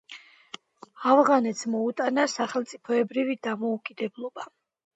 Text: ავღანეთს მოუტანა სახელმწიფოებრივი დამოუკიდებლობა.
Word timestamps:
ავღანეთს 1.11 1.61
მოუტანა 1.75 2.25
სახელმწიფოებრივი 2.37 3.39
დამოუკიდებლობა. 3.51 4.51